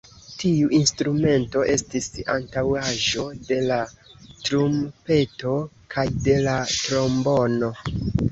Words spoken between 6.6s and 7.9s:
trombono.